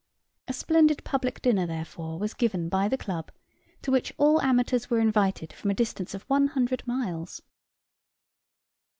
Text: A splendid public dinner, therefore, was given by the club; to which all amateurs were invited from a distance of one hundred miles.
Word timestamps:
A 0.47 0.53
splendid 0.53 1.03
public 1.03 1.43
dinner, 1.43 1.67
therefore, 1.67 2.17
was 2.17 2.33
given 2.33 2.69
by 2.69 2.87
the 2.87 2.97
club; 2.97 3.31
to 3.83 3.91
which 3.91 4.11
all 4.17 4.41
amateurs 4.41 4.89
were 4.89 4.97
invited 4.99 5.53
from 5.53 5.69
a 5.69 5.75
distance 5.75 6.15
of 6.15 6.23
one 6.23 6.47
hundred 6.47 6.87
miles. 6.87 7.43